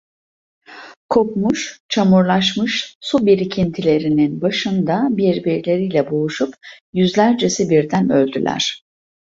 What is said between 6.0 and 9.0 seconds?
boğuşup, yüzlercesi birden öldüler.